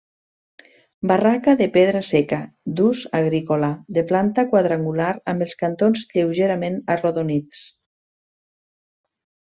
Barraca 1.11 1.53
de 1.59 1.67
pedra 1.75 2.01
seca, 2.07 2.39
d'ús 2.79 3.03
agrícola, 3.19 3.71
de 3.99 4.05
planta 4.13 4.47
quadrangular 4.55 5.13
amb 5.35 5.49
els 5.49 5.57
cantons 5.63 6.05
lleugerament 6.19 6.85
arrodonits. 6.97 7.65